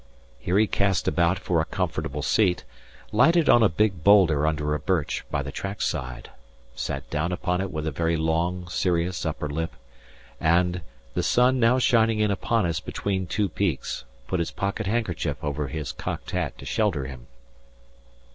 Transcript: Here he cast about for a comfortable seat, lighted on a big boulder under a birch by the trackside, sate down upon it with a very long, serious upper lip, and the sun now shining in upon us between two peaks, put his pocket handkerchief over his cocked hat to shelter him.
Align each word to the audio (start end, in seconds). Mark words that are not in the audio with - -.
Here 0.39 0.57
he 0.57 0.65
cast 0.65 1.07
about 1.07 1.37
for 1.37 1.61
a 1.61 1.65
comfortable 1.65 2.23
seat, 2.23 2.63
lighted 3.11 3.47
on 3.47 3.61
a 3.61 3.69
big 3.69 4.03
boulder 4.03 4.47
under 4.47 4.73
a 4.73 4.79
birch 4.79 5.23
by 5.29 5.43
the 5.43 5.51
trackside, 5.51 6.31
sate 6.73 7.07
down 7.11 7.31
upon 7.31 7.61
it 7.61 7.69
with 7.71 7.85
a 7.85 7.91
very 7.91 8.17
long, 8.17 8.67
serious 8.67 9.27
upper 9.27 9.47
lip, 9.47 9.75
and 10.39 10.81
the 11.13 11.21
sun 11.21 11.59
now 11.59 11.77
shining 11.77 12.17
in 12.17 12.31
upon 12.31 12.65
us 12.65 12.79
between 12.79 13.27
two 13.27 13.47
peaks, 13.47 14.03
put 14.25 14.39
his 14.39 14.49
pocket 14.49 14.87
handkerchief 14.87 15.37
over 15.43 15.67
his 15.67 15.91
cocked 15.91 16.31
hat 16.31 16.57
to 16.57 16.65
shelter 16.65 17.05
him. 17.05 17.27